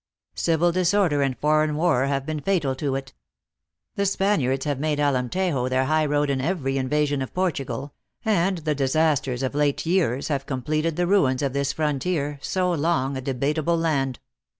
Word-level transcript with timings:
Civil 0.33 0.71
disorder 0.71 1.21
and 1.21 1.37
foreign 1.37 1.75
war 1.75 2.07
have 2.07 2.25
been 2.25 2.39
fatal 2.39 2.73
to 2.73 2.95
it. 2.95 3.13
The 3.93 4.07
Spaniards 4.07 4.65
have 4.65 4.79
made 4.79 4.97
Alemtejo 4.97 5.69
their 5.69 5.85
highroad 5.85 6.31
in 6.31 6.41
every 6.41 6.79
invasion 6.79 7.21
of 7.21 7.35
Portugal; 7.35 7.93
and 8.25 8.57
the 8.57 8.73
disasters 8.73 9.43
of 9.43 9.53
late 9.53 9.85
years 9.85 10.29
have 10.29 10.47
completed 10.47 10.95
the 10.95 11.05
ruins 11.05 11.43
of 11.43 11.53
this 11.53 11.71
frontier, 11.73 12.39
so 12.41 12.71
long 12.71 13.15
a 13.15 13.21
debatable 13.21 13.77
land. 13.77 14.17